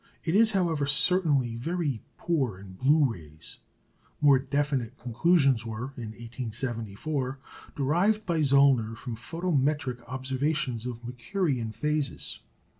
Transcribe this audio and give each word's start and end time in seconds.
It 0.23 0.33
is, 0.33 0.53
however, 0.53 0.87
certainly 0.87 1.55
very 1.57 2.01
poor 2.17 2.57
in 2.57 2.73
blue 2.73 3.11
rays. 3.13 3.57
More 4.19 4.39
definite 4.39 4.97
conclusions 4.97 5.63
were, 5.63 5.93
in 5.95 6.13
1874, 6.15 7.37
derived 7.75 8.25
by 8.25 8.39
Zöllner 8.39 8.97
from 8.97 9.15
photometric 9.15 10.01
observations 10.07 10.87
of 10.87 11.05
Mercurian 11.05 11.71
phases. 11.71 12.39